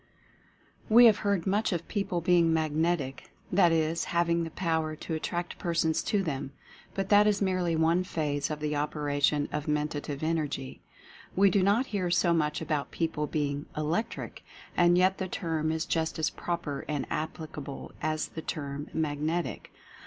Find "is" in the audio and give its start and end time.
3.71-4.05, 7.27-7.39, 15.71-15.85